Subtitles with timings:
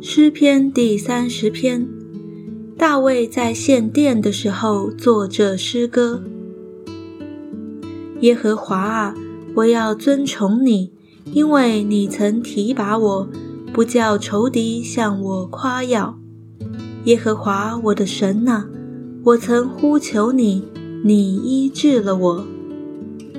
[0.00, 1.88] 诗篇第三十篇，
[2.76, 6.22] 大卫在献殿的时候作这诗歌：
[8.20, 9.14] 耶和华啊，
[9.56, 10.92] 我要尊崇你，
[11.32, 13.28] 因为你曾提拔我，
[13.72, 16.18] 不叫仇敌向我夸耀。
[17.04, 18.66] 耶和华我的神呐，
[19.24, 20.64] 我曾呼求你，
[21.04, 22.46] 你医治了我。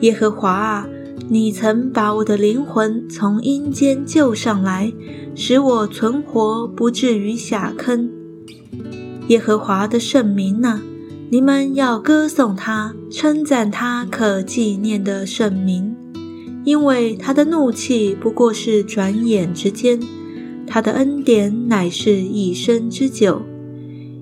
[0.00, 0.88] 耶和华啊。
[1.32, 4.92] 你曾把我的灵魂从阴间救上来，
[5.34, 8.10] 使我存活，不至于下坑。
[9.28, 10.82] 耶和华的圣名呢，
[11.30, 15.96] 你们要歌颂他，称赞他可纪念的圣名，
[16.66, 19.98] 因为他的怒气不过是转眼之间，
[20.66, 23.40] 他的恩典乃是一生之久。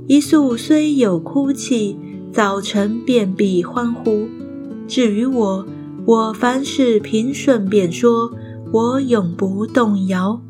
[0.06, 1.96] 一宿虽有哭泣，
[2.32, 4.28] 早晨便必欢呼。
[4.86, 5.66] 至于我，
[6.10, 8.32] 我凡事平顺，便说：
[8.72, 10.42] 我永不动摇。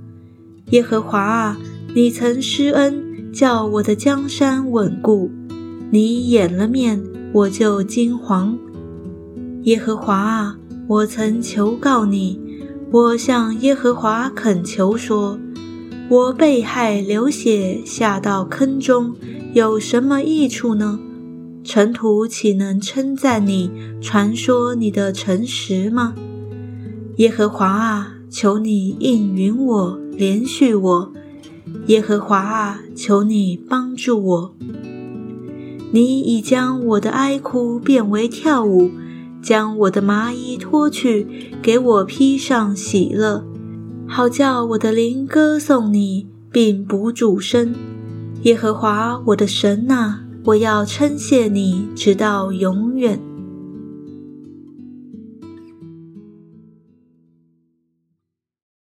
[0.70, 1.58] 耶和华啊，
[1.94, 5.30] 你曾施恩，叫我的江山稳固。
[5.90, 8.56] 你掩了面，我就惊惶。
[9.64, 10.56] 耶和华啊，
[10.88, 12.40] 我曾求告你，
[12.90, 15.38] 我向耶和华恳求说：
[16.08, 19.14] 我被害流血，下到坑中，
[19.52, 20.98] 有什么益处呢？
[21.62, 26.14] 尘土岂能称赞你、传说你的诚实吗？
[27.16, 31.12] 耶和华啊，求你应允我、连续我。
[31.86, 34.54] 耶和华啊，求你帮助我。
[35.92, 38.90] 你已将我的哀哭变为跳舞，
[39.42, 41.26] 将我的麻衣脱去，
[41.60, 43.44] 给我披上喜乐，
[44.08, 47.74] 好叫我的灵歌颂你，并不住声。
[48.44, 50.19] 耶和华我的神啊！
[50.42, 53.29] 我要称谢你，直到永远。